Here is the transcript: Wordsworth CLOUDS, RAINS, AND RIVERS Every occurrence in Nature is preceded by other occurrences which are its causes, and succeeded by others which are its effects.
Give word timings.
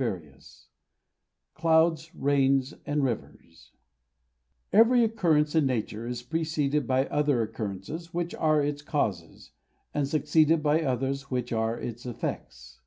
Wordsworth 0.00 0.68
CLOUDS, 1.54 2.14
RAINS, 2.14 2.72
AND 2.86 3.02
RIVERS 3.02 3.72
Every 4.72 5.02
occurrence 5.02 5.56
in 5.56 5.66
Nature 5.66 6.06
is 6.06 6.22
preceded 6.22 6.86
by 6.86 7.08
other 7.08 7.42
occurrences 7.42 8.14
which 8.14 8.32
are 8.36 8.62
its 8.62 8.80
causes, 8.80 9.50
and 9.92 10.06
succeeded 10.06 10.62
by 10.62 10.82
others 10.82 11.32
which 11.32 11.52
are 11.52 11.76
its 11.80 12.06
effects. 12.06 12.78